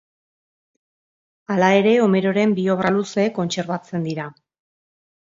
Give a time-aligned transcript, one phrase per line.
[1.51, 4.31] Hala ere, Homeroren bi obra luze kontserbatzen dira.